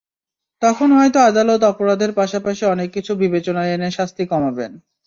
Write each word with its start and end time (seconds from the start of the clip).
তখন 0.61 0.89
হয়তো 0.97 1.19
আদালত 1.21 1.61
অপরাধের 1.71 2.11
পাশাপাশি 2.13 2.63
অনেক 2.65 2.89
কিছু 2.95 3.11
বিবেচনায় 3.15 3.73
এনে 3.73 3.89
শাস্তি 3.91 4.23
কমাবেন। 4.31 4.71